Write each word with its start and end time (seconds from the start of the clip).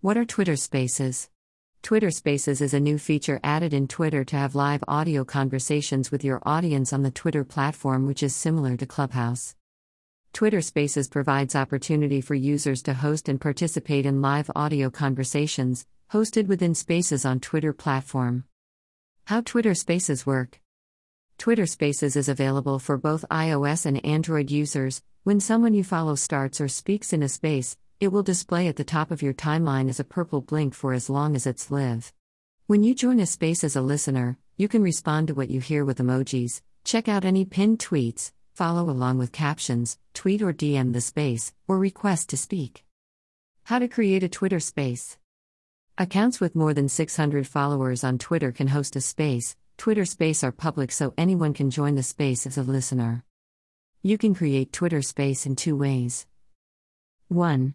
What 0.00 0.16
are 0.16 0.24
Twitter 0.24 0.54
Spaces? 0.54 1.28
Twitter 1.82 2.12
Spaces 2.12 2.60
is 2.60 2.72
a 2.72 2.78
new 2.78 2.98
feature 2.98 3.40
added 3.42 3.74
in 3.74 3.88
Twitter 3.88 4.22
to 4.26 4.36
have 4.36 4.54
live 4.54 4.84
audio 4.86 5.24
conversations 5.24 6.12
with 6.12 6.22
your 6.22 6.40
audience 6.46 6.92
on 6.92 7.02
the 7.02 7.10
Twitter 7.10 7.42
platform, 7.42 8.06
which 8.06 8.22
is 8.22 8.32
similar 8.32 8.76
to 8.76 8.86
Clubhouse. 8.86 9.56
Twitter 10.32 10.60
Spaces 10.60 11.08
provides 11.08 11.56
opportunity 11.56 12.20
for 12.20 12.36
users 12.36 12.80
to 12.84 12.94
host 12.94 13.28
and 13.28 13.40
participate 13.40 14.06
in 14.06 14.22
live 14.22 14.48
audio 14.54 14.88
conversations, 14.88 15.84
hosted 16.12 16.46
within 16.46 16.76
Spaces 16.76 17.24
on 17.24 17.40
Twitter 17.40 17.72
platform. 17.72 18.44
How 19.24 19.40
Twitter 19.40 19.74
Spaces 19.74 20.24
work. 20.24 20.60
Twitter 21.38 21.66
Spaces 21.66 22.14
is 22.14 22.28
available 22.28 22.78
for 22.78 22.98
both 22.98 23.24
iOS 23.32 23.84
and 23.84 24.06
Android 24.06 24.48
users. 24.48 25.02
When 25.24 25.40
someone 25.40 25.74
you 25.74 25.82
follow 25.82 26.14
starts 26.14 26.60
or 26.60 26.68
speaks 26.68 27.12
in 27.12 27.24
a 27.24 27.28
space, 27.28 27.76
it 28.00 28.08
will 28.08 28.22
display 28.22 28.68
at 28.68 28.76
the 28.76 28.84
top 28.84 29.10
of 29.10 29.22
your 29.22 29.34
timeline 29.34 29.88
as 29.88 29.98
a 29.98 30.04
purple 30.04 30.40
blink 30.40 30.72
for 30.72 30.92
as 30.92 31.10
long 31.10 31.34
as 31.34 31.46
it's 31.46 31.70
live. 31.70 32.12
When 32.66 32.84
you 32.84 32.94
join 32.94 33.18
a 33.18 33.26
space 33.26 33.64
as 33.64 33.74
a 33.74 33.80
listener, 33.80 34.38
you 34.56 34.68
can 34.68 34.82
respond 34.82 35.28
to 35.28 35.34
what 35.34 35.50
you 35.50 35.60
hear 35.60 35.84
with 35.84 35.98
emojis, 35.98 36.62
check 36.84 37.08
out 37.08 37.24
any 37.24 37.44
pinned 37.44 37.80
tweets, 37.80 38.30
follow 38.54 38.88
along 38.88 39.18
with 39.18 39.32
captions, 39.32 39.98
tweet 40.14 40.42
or 40.42 40.52
DM 40.52 40.92
the 40.92 41.00
space, 41.00 41.52
or 41.66 41.76
request 41.78 42.28
to 42.28 42.36
speak. 42.36 42.84
How 43.64 43.80
to 43.80 43.88
create 43.88 44.22
a 44.22 44.28
Twitter 44.28 44.60
space. 44.60 45.18
Accounts 45.96 46.38
with 46.38 46.54
more 46.54 46.74
than 46.74 46.88
600 46.88 47.48
followers 47.48 48.04
on 48.04 48.18
Twitter 48.18 48.52
can 48.52 48.68
host 48.68 48.94
a 48.94 49.00
space. 49.00 49.56
Twitter 49.76 50.04
space 50.04 50.44
are 50.44 50.52
public 50.52 50.92
so 50.92 51.14
anyone 51.18 51.52
can 51.52 51.70
join 51.70 51.96
the 51.96 52.04
space 52.04 52.46
as 52.46 52.56
a 52.56 52.62
listener. 52.62 53.24
You 54.02 54.18
can 54.18 54.34
create 54.34 54.72
Twitter 54.72 55.02
space 55.02 55.46
in 55.46 55.56
two 55.56 55.76
ways. 55.76 56.26
1. 57.26 57.74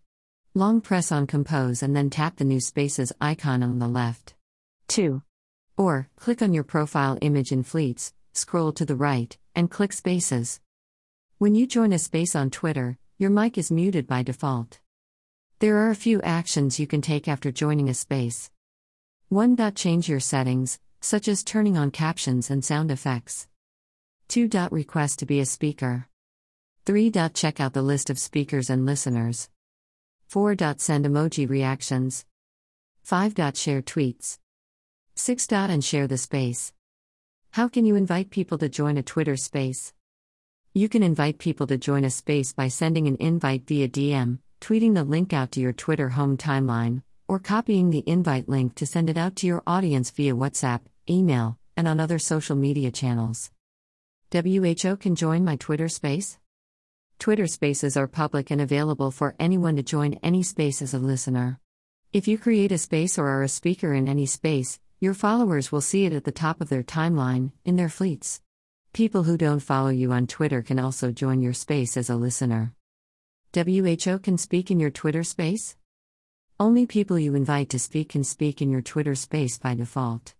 Long 0.55 0.81
press 0.81 1.11
on 1.11 1.25
Compose 1.25 1.81
and 1.81 1.95
then 1.95 2.11
tap 2.11 2.35
the 2.35 2.43
new 2.43 2.59
Spaces 2.59 3.11
icon 3.19 3.63
on 3.63 3.79
the 3.79 3.87
left. 3.87 4.35
2. 4.89 5.23
Or, 5.77 6.09
click 6.15 6.43
on 6.43 6.53
your 6.53 6.63
profile 6.63 7.17
image 7.21 7.51
in 7.51 7.63
Fleets, 7.63 8.13
scroll 8.33 8.71
to 8.73 8.85
the 8.85 8.95
right, 8.95 9.35
and 9.55 9.71
click 9.71 9.91
Spaces. 9.91 10.59
When 11.39 11.55
you 11.55 11.65
join 11.65 11.91
a 11.91 11.97
space 11.97 12.35
on 12.35 12.51
Twitter, 12.51 12.99
your 13.17 13.31
mic 13.31 13.57
is 13.57 13.71
muted 13.71 14.05
by 14.05 14.21
default. 14.21 14.79
There 15.57 15.77
are 15.77 15.89
a 15.89 15.95
few 15.95 16.21
actions 16.21 16.79
you 16.79 16.85
can 16.85 17.01
take 17.01 17.27
after 17.27 17.51
joining 17.51 17.89
a 17.89 17.95
space. 17.95 18.51
1. 19.29 19.57
Change 19.73 20.07
your 20.07 20.19
settings, 20.19 20.77
such 21.01 21.27
as 21.27 21.43
turning 21.43 21.79
on 21.79 21.89
captions 21.89 22.51
and 22.51 22.63
sound 22.63 22.91
effects. 22.91 23.47
2. 24.27 24.49
Request 24.69 25.17
to 25.17 25.25
be 25.25 25.39
a 25.39 25.47
speaker. 25.47 26.07
3. 26.85 27.11
Check 27.33 27.59
out 27.59 27.73
the 27.73 27.81
list 27.81 28.11
of 28.11 28.19
speakers 28.19 28.69
and 28.69 28.85
listeners. 28.85 29.49
4. 30.33 30.55
Send 30.77 31.05
emoji 31.05 31.47
reactions. 31.47 32.25
5. 33.03 33.33
Share 33.53 33.83
tweets. 33.83 34.39
6. 35.13 35.47
And 35.51 35.85
share 35.85 36.07
the 36.07 36.17
space. 36.17 36.73
How 37.51 37.67
can 37.67 37.85
you 37.85 37.95
invite 37.95 38.31
people 38.31 38.57
to 38.57 38.67
join 38.67 38.97
a 38.97 39.03
Twitter 39.03 39.37
space? 39.37 39.93
You 40.73 40.89
can 40.89 41.03
invite 41.03 41.37
people 41.37 41.67
to 41.67 41.77
join 41.77 42.03
a 42.03 42.09
space 42.09 42.51
by 42.51 42.67
sending 42.67 43.05
an 43.07 43.17
invite 43.19 43.67
via 43.67 43.87
DM, 43.87 44.39
tweeting 44.59 44.95
the 44.95 45.03
link 45.03 45.33
out 45.33 45.51
to 45.51 45.59
your 45.59 45.71
Twitter 45.71 46.09
home 46.09 46.35
timeline, 46.35 47.03
or 47.27 47.37
copying 47.37 47.91
the 47.91 48.03
invite 48.07 48.49
link 48.49 48.73
to 48.73 48.87
send 48.87 49.11
it 49.11 49.17
out 49.19 49.35
to 49.35 49.45
your 49.45 49.61
audience 49.67 50.09
via 50.09 50.33
WhatsApp, 50.33 50.79
email, 51.07 51.59
and 51.77 51.87
on 51.87 51.99
other 51.99 52.17
social 52.17 52.55
media 52.55 52.89
channels. 52.89 53.51
WHO 54.31 54.97
can 54.97 55.15
join 55.15 55.45
my 55.45 55.57
Twitter 55.57 55.89
space? 55.89 56.39
Twitter 57.19 57.47
spaces 57.47 57.95
are 57.95 58.07
public 58.07 58.51
and 58.51 58.59
available 58.59 59.11
for 59.11 59.35
anyone 59.39 59.75
to 59.75 59.83
join 59.83 60.19
any 60.23 60.43
space 60.43 60.81
as 60.81 60.93
a 60.93 60.99
listener. 60.99 61.59
If 62.11 62.27
you 62.27 62.37
create 62.37 62.71
a 62.71 62.77
space 62.77 63.17
or 63.17 63.27
are 63.27 63.43
a 63.43 63.47
speaker 63.47 63.93
in 63.93 64.07
any 64.07 64.25
space, 64.25 64.79
your 64.99 65.13
followers 65.13 65.71
will 65.71 65.81
see 65.81 66.05
it 66.05 66.13
at 66.13 66.23
the 66.23 66.31
top 66.31 66.61
of 66.61 66.69
their 66.69 66.83
timeline, 66.83 67.51
in 67.65 67.75
their 67.75 67.89
fleets. 67.89 68.41
People 68.93 69.23
who 69.23 69.37
don't 69.37 69.59
follow 69.59 69.89
you 69.89 70.11
on 70.11 70.27
Twitter 70.27 70.61
can 70.61 70.79
also 70.79 71.11
join 71.11 71.41
your 71.41 71.53
space 71.53 71.97
as 71.97 72.09
a 72.09 72.15
listener. 72.15 72.73
WHO 73.53 74.19
can 74.19 74.37
speak 74.37 74.69
in 74.69 74.79
your 74.79 74.91
Twitter 74.91 75.23
space? 75.23 75.75
Only 76.59 76.85
people 76.85 77.17
you 77.17 77.35
invite 77.35 77.69
to 77.69 77.79
speak 77.79 78.09
can 78.09 78.23
speak 78.23 78.61
in 78.61 78.69
your 78.69 78.81
Twitter 78.81 79.15
space 79.15 79.57
by 79.57 79.75
default. 79.75 80.35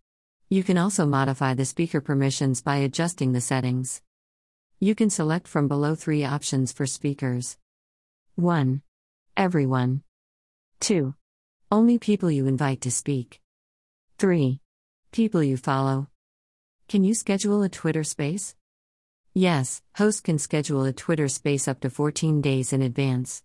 You 0.49 0.63
can 0.63 0.77
also 0.77 1.05
modify 1.05 1.55
the 1.55 1.65
speaker 1.65 1.99
permissions 1.99 2.61
by 2.61 2.77
adjusting 2.77 3.33
the 3.33 3.41
settings. 3.41 4.01
You 4.83 4.95
can 4.95 5.09
select 5.09 5.47
from 5.47 5.69
below 5.69 5.95
three 5.95 6.25
options 6.25 6.73
for 6.73 6.85
speakers 6.85 7.55
1. 8.35 8.81
Everyone. 9.37 10.03
2. 10.81 11.15
Only 11.71 11.97
people 11.97 12.29
you 12.29 12.47
invite 12.47 12.81
to 12.81 12.91
speak. 12.91 13.39
3. 14.17 14.59
People 15.13 15.41
you 15.41 15.55
follow. 15.55 16.09
Can 16.89 17.05
you 17.05 17.13
schedule 17.13 17.63
a 17.63 17.69
Twitter 17.69 18.03
space? 18.03 18.57
Yes, 19.33 19.81
host 19.95 20.25
can 20.25 20.37
schedule 20.37 20.83
a 20.83 20.91
Twitter 20.91 21.29
space 21.29 21.69
up 21.69 21.79
to 21.79 21.89
14 21.89 22.41
days 22.41 22.73
in 22.73 22.81
advance. 22.81 23.41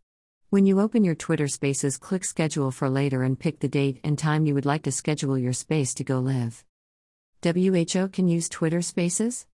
When 0.50 0.66
you 0.66 0.81
open 0.81 1.04
your 1.04 1.15
Twitter 1.15 1.47
spaces, 1.47 1.98
click 1.98 2.25
schedule 2.25 2.72
for 2.72 2.91
later 2.91 3.22
and 3.22 3.38
pick 3.38 3.60
the 3.60 3.69
date 3.69 4.00
and 4.03 4.19
time 4.19 4.44
you 4.44 4.54
would 4.54 4.66
like 4.66 4.82
to 4.82 4.91
schedule 4.91 5.38
your 5.38 5.53
space 5.53 5.94
to 5.94 6.03
go 6.03 6.19
live. 6.19 6.65
WHO 7.44 8.09
can 8.09 8.27
use 8.27 8.48
Twitter 8.48 8.82
spaces? 8.82 9.47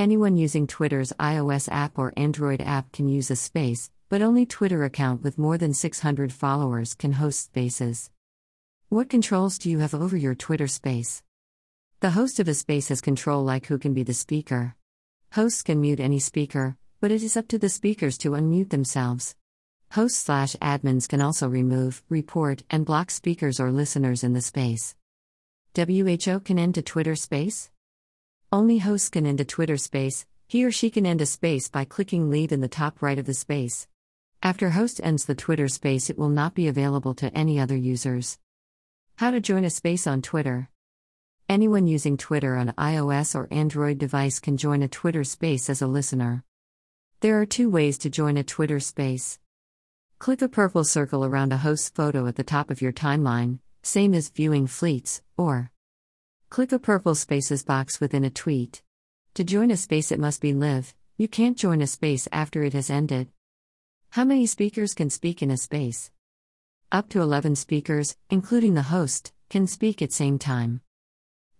Anyone 0.00 0.38
using 0.38 0.66
Twitter's 0.66 1.12
iOS 1.20 1.68
app 1.70 1.98
or 1.98 2.14
Android 2.16 2.62
app 2.62 2.90
can 2.90 3.06
use 3.06 3.30
a 3.30 3.36
space, 3.36 3.90
but 4.08 4.22
only 4.22 4.46
Twitter 4.46 4.82
account 4.82 5.22
with 5.22 5.36
more 5.36 5.58
than 5.58 5.74
600 5.74 6.32
followers 6.32 6.94
can 6.94 7.12
host 7.12 7.44
spaces. 7.44 8.10
What 8.88 9.10
controls 9.10 9.58
do 9.58 9.68
you 9.68 9.80
have 9.80 9.92
over 9.92 10.16
your 10.16 10.34
Twitter 10.34 10.68
space? 10.68 11.22
The 12.00 12.12
host 12.12 12.40
of 12.40 12.48
a 12.48 12.54
space 12.54 12.88
has 12.88 13.02
control 13.02 13.44
like 13.44 13.66
who 13.66 13.76
can 13.76 13.92
be 13.92 14.02
the 14.02 14.14
speaker. 14.14 14.74
Hosts 15.32 15.62
can 15.62 15.82
mute 15.82 16.00
any 16.00 16.18
speaker, 16.18 16.78
but 17.02 17.10
it 17.12 17.22
is 17.22 17.36
up 17.36 17.46
to 17.48 17.58
the 17.58 17.68
speakers 17.68 18.16
to 18.18 18.30
unmute 18.30 18.70
themselves. 18.70 19.36
Hosts 19.90 20.20
slash 20.20 20.56
admins 20.62 21.10
can 21.10 21.20
also 21.20 21.46
remove, 21.46 22.02
report, 22.08 22.62
and 22.70 22.86
block 22.86 23.10
speakers 23.10 23.60
or 23.60 23.70
listeners 23.70 24.24
in 24.24 24.32
the 24.32 24.40
space. 24.40 24.94
WHO 25.76 26.40
can 26.40 26.58
end 26.58 26.78
a 26.78 26.82
Twitter 26.82 27.16
space? 27.16 27.70
Only 28.52 28.78
hosts 28.78 29.10
can 29.10 29.26
end 29.26 29.40
a 29.40 29.44
Twitter 29.44 29.76
space, 29.76 30.26
he 30.48 30.64
or 30.64 30.72
she 30.72 30.90
can 30.90 31.06
end 31.06 31.20
a 31.20 31.26
space 31.26 31.68
by 31.68 31.84
clicking 31.84 32.30
leave 32.30 32.50
in 32.50 32.60
the 32.60 32.66
top 32.66 33.00
right 33.00 33.16
of 33.16 33.24
the 33.24 33.32
space. 33.32 33.86
After 34.42 34.70
host 34.70 35.00
ends 35.04 35.24
the 35.24 35.36
Twitter 35.36 35.68
space, 35.68 36.10
it 36.10 36.18
will 36.18 36.30
not 36.30 36.56
be 36.56 36.66
available 36.66 37.14
to 37.14 37.32
any 37.32 37.60
other 37.60 37.76
users. 37.76 38.40
How 39.18 39.30
to 39.30 39.38
join 39.38 39.64
a 39.64 39.70
space 39.70 40.04
on 40.04 40.20
Twitter. 40.20 40.68
Anyone 41.48 41.86
using 41.86 42.16
Twitter 42.16 42.56
on 42.56 42.72
iOS 42.72 43.36
or 43.36 43.46
Android 43.52 43.98
device 43.98 44.40
can 44.40 44.56
join 44.56 44.82
a 44.82 44.88
Twitter 44.88 45.22
space 45.22 45.70
as 45.70 45.80
a 45.80 45.86
listener. 45.86 46.42
There 47.20 47.40
are 47.40 47.46
two 47.46 47.70
ways 47.70 47.98
to 47.98 48.10
join 48.10 48.36
a 48.36 48.42
Twitter 48.42 48.80
space. 48.80 49.38
Click 50.18 50.42
a 50.42 50.48
purple 50.48 50.82
circle 50.82 51.24
around 51.24 51.52
a 51.52 51.58
host's 51.58 51.90
photo 51.90 52.26
at 52.26 52.34
the 52.34 52.42
top 52.42 52.68
of 52.68 52.82
your 52.82 52.92
timeline, 52.92 53.60
same 53.84 54.12
as 54.12 54.28
viewing 54.28 54.66
fleets, 54.66 55.22
or 55.36 55.70
Click 56.50 56.72
a 56.72 56.80
purple 56.80 57.14
spaces 57.14 57.62
box 57.62 58.00
within 58.00 58.24
a 58.24 58.30
tweet. 58.30 58.82
To 59.34 59.44
join 59.44 59.70
a 59.70 59.76
space, 59.76 60.10
it 60.10 60.18
must 60.18 60.40
be 60.40 60.52
live, 60.52 60.96
you 61.16 61.28
can't 61.28 61.56
join 61.56 61.80
a 61.80 61.86
space 61.86 62.26
after 62.32 62.64
it 62.64 62.72
has 62.72 62.90
ended. 62.90 63.28
How 64.10 64.24
many 64.24 64.46
speakers 64.46 64.92
can 64.92 65.10
speak 65.10 65.42
in 65.42 65.52
a 65.52 65.56
space? 65.56 66.10
Up 66.90 67.08
to 67.10 67.20
11 67.20 67.54
speakers, 67.54 68.16
including 68.30 68.74
the 68.74 68.82
host, 68.82 69.32
can 69.48 69.68
speak 69.68 70.02
at 70.02 70.10
same 70.10 70.40
time. 70.40 70.80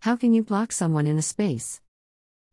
How 0.00 0.16
can 0.16 0.34
you 0.34 0.42
block 0.42 0.72
someone 0.72 1.06
in 1.06 1.16
a 1.16 1.22
space? 1.22 1.80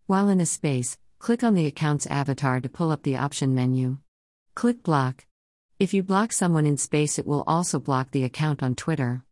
While 0.05 0.29
in 0.29 0.39
a 0.39 0.45
space, 0.45 0.99
click 1.17 1.43
on 1.43 1.55
the 1.55 1.65
account's 1.65 2.05
avatar 2.05 2.61
to 2.61 2.69
pull 2.69 2.91
up 2.91 3.01
the 3.01 3.17
option 3.17 3.55
menu. 3.55 3.97
Click 4.53 4.83
block. 4.83 5.25
If 5.79 5.91
you 5.91 6.03
block 6.03 6.31
someone 6.31 6.67
in 6.67 6.77
space, 6.77 7.17
it 7.17 7.25
will 7.25 7.43
also 7.47 7.79
block 7.79 8.11
the 8.11 8.25
account 8.25 8.61
on 8.61 8.75
Twitter. 8.75 9.23